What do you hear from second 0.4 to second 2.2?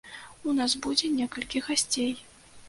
У нас будзе некалькі гасцей.